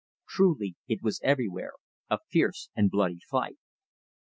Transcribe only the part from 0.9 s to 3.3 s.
was everywhere a fierce and bloody